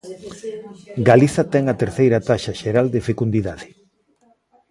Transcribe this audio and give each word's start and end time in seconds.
Galiza 1.09 1.43
ten 1.53 1.63
a 1.67 1.79
terceira 1.81 2.23
taxa 2.29 2.53
xeral 2.61 2.87
de 2.93 3.05
fecundidade. 3.09 3.65